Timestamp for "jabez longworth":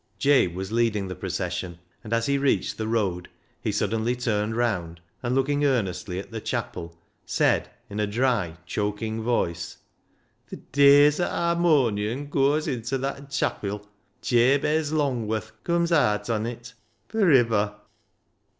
14.23-15.51